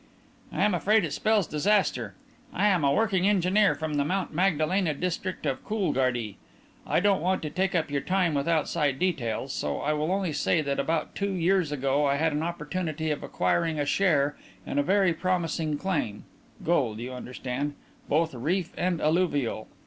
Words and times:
"I'm 0.51 0.73
afraid 0.73 1.05
it 1.05 1.13
spells 1.13 1.45
disaster. 1.45 2.15
I 2.51 2.69
am 2.69 2.83
a 2.83 2.91
working 2.91 3.27
engineer 3.27 3.75
from 3.75 3.93
the 3.97 4.03
Mount 4.03 4.33
Magdalena 4.33 4.95
district 4.95 5.45
of 5.45 5.63
Coolgardie. 5.63 6.37
I 6.87 6.99
don't 6.99 7.21
want 7.21 7.43
to 7.43 7.51
take 7.51 7.75
up 7.75 7.91
your 7.91 8.01
time 8.01 8.33
with 8.33 8.47
outside 8.47 8.97
details 8.97 9.53
so 9.53 9.77
I 9.77 9.93
will 9.93 10.11
only 10.11 10.33
say 10.33 10.59
that 10.63 10.79
about 10.79 11.13
two 11.13 11.33
years 11.33 11.71
ago 11.71 12.07
I 12.07 12.15
had 12.15 12.31
an 12.33 12.41
opportunity 12.41 13.11
of 13.11 13.21
acquiring 13.21 13.79
a 13.79 13.85
share 13.85 14.35
in 14.65 14.79
a 14.79 14.81
very 14.81 15.13
promising 15.13 15.77
claim 15.77 16.25
gold, 16.65 16.97
you 16.97 17.13
understand, 17.13 17.75
both 18.09 18.33
reef 18.33 18.73
and 18.75 18.99
alluvial. 19.01 19.67